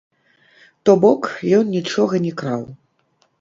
То 0.87 0.95
бок 1.03 1.21
ён 1.59 1.69
нічога 1.77 2.23
не 2.25 2.33
краў. 2.41 2.65